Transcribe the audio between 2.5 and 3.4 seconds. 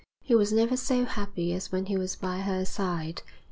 side.